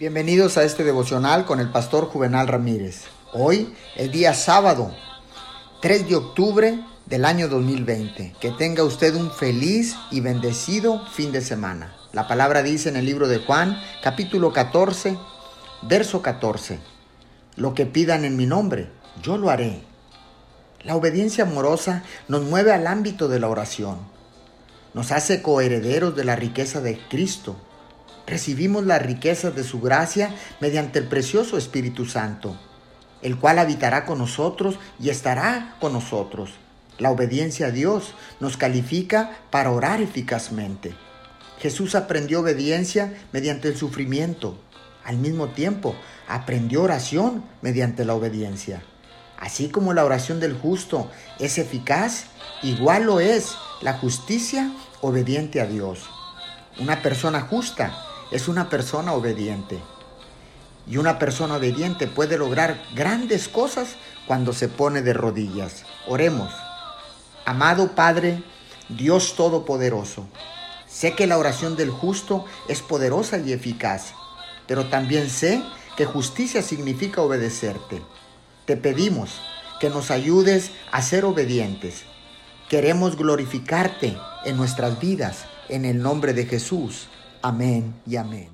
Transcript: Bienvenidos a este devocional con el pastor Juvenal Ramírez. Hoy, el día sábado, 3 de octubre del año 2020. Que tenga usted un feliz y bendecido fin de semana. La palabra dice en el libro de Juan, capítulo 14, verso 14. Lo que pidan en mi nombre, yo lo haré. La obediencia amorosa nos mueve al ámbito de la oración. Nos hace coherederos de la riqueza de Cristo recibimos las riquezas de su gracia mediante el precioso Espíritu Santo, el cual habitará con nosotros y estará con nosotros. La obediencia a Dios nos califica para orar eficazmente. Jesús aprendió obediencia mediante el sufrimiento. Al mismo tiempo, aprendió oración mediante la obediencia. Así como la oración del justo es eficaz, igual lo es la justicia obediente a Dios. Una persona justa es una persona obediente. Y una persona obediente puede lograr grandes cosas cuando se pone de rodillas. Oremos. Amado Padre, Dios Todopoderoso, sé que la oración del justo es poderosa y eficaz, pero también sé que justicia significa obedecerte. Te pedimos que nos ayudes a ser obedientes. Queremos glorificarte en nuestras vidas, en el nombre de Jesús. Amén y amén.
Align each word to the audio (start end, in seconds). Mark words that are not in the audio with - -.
Bienvenidos 0.00 0.56
a 0.56 0.62
este 0.62 0.82
devocional 0.82 1.44
con 1.44 1.60
el 1.60 1.68
pastor 1.68 2.06
Juvenal 2.06 2.48
Ramírez. 2.48 3.02
Hoy, 3.34 3.74
el 3.96 4.10
día 4.10 4.32
sábado, 4.32 4.94
3 5.82 6.08
de 6.08 6.16
octubre 6.16 6.80
del 7.04 7.26
año 7.26 7.48
2020. 7.48 8.34
Que 8.40 8.50
tenga 8.52 8.82
usted 8.82 9.14
un 9.14 9.30
feliz 9.30 9.94
y 10.10 10.20
bendecido 10.20 11.06
fin 11.08 11.32
de 11.32 11.42
semana. 11.42 11.94
La 12.14 12.26
palabra 12.26 12.62
dice 12.62 12.88
en 12.88 12.96
el 12.96 13.04
libro 13.04 13.28
de 13.28 13.40
Juan, 13.40 13.78
capítulo 14.02 14.54
14, 14.54 15.18
verso 15.82 16.22
14. 16.22 16.78
Lo 17.56 17.74
que 17.74 17.84
pidan 17.84 18.24
en 18.24 18.38
mi 18.38 18.46
nombre, 18.46 18.88
yo 19.22 19.36
lo 19.36 19.50
haré. 19.50 19.82
La 20.82 20.96
obediencia 20.96 21.44
amorosa 21.44 22.04
nos 22.26 22.44
mueve 22.44 22.72
al 22.72 22.86
ámbito 22.86 23.28
de 23.28 23.38
la 23.38 23.48
oración. 23.48 23.98
Nos 24.94 25.12
hace 25.12 25.42
coherederos 25.42 26.16
de 26.16 26.24
la 26.24 26.36
riqueza 26.36 26.80
de 26.80 26.98
Cristo 27.10 27.58
recibimos 28.26 28.86
las 28.86 29.02
riquezas 29.02 29.54
de 29.54 29.64
su 29.64 29.80
gracia 29.80 30.34
mediante 30.60 30.98
el 30.98 31.08
precioso 31.08 31.56
Espíritu 31.56 32.06
Santo, 32.06 32.58
el 33.22 33.38
cual 33.38 33.58
habitará 33.58 34.04
con 34.04 34.18
nosotros 34.18 34.78
y 35.00 35.10
estará 35.10 35.76
con 35.80 35.92
nosotros. 35.92 36.50
La 36.98 37.10
obediencia 37.10 37.68
a 37.68 37.70
Dios 37.70 38.14
nos 38.40 38.56
califica 38.56 39.38
para 39.50 39.70
orar 39.70 40.00
eficazmente. 40.02 40.94
Jesús 41.58 41.94
aprendió 41.94 42.40
obediencia 42.40 43.14
mediante 43.32 43.68
el 43.68 43.76
sufrimiento. 43.76 44.58
Al 45.04 45.16
mismo 45.16 45.48
tiempo, 45.48 45.94
aprendió 46.28 46.82
oración 46.82 47.44
mediante 47.62 48.04
la 48.04 48.14
obediencia. 48.14 48.82
Así 49.38 49.70
como 49.70 49.94
la 49.94 50.04
oración 50.04 50.40
del 50.40 50.54
justo 50.54 51.10
es 51.38 51.56
eficaz, 51.56 52.26
igual 52.62 53.04
lo 53.04 53.20
es 53.20 53.54
la 53.80 53.94
justicia 53.94 54.70
obediente 55.00 55.60
a 55.62 55.66
Dios. 55.66 56.00
Una 56.78 57.00
persona 57.02 57.40
justa 57.40 58.09
es 58.30 58.48
una 58.48 58.68
persona 58.68 59.12
obediente. 59.12 59.78
Y 60.86 60.96
una 60.96 61.18
persona 61.18 61.56
obediente 61.56 62.06
puede 62.06 62.38
lograr 62.38 62.82
grandes 62.94 63.48
cosas 63.48 63.96
cuando 64.26 64.52
se 64.52 64.68
pone 64.68 65.02
de 65.02 65.12
rodillas. 65.12 65.84
Oremos. 66.06 66.52
Amado 67.44 67.94
Padre, 67.94 68.42
Dios 68.88 69.34
Todopoderoso, 69.36 70.26
sé 70.86 71.14
que 71.14 71.26
la 71.26 71.38
oración 71.38 71.76
del 71.76 71.90
justo 71.90 72.44
es 72.68 72.82
poderosa 72.82 73.38
y 73.38 73.52
eficaz, 73.52 74.14
pero 74.66 74.86
también 74.86 75.30
sé 75.30 75.62
que 75.96 76.04
justicia 76.04 76.62
significa 76.62 77.22
obedecerte. 77.22 78.02
Te 78.66 78.76
pedimos 78.76 79.40
que 79.80 79.90
nos 79.90 80.10
ayudes 80.10 80.70
a 80.92 81.02
ser 81.02 81.24
obedientes. 81.24 82.04
Queremos 82.68 83.16
glorificarte 83.16 84.16
en 84.44 84.56
nuestras 84.56 85.00
vidas, 85.00 85.46
en 85.68 85.84
el 85.84 86.02
nombre 86.02 86.34
de 86.34 86.46
Jesús. 86.46 87.08
Amén 87.42 87.94
y 88.06 88.16
amén. 88.16 88.50